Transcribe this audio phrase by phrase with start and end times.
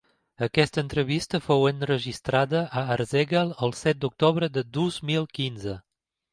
[0.45, 5.81] Aquesta entrevista fou enregistrada a Arsèguel el set d'octubre de dos mil quinze.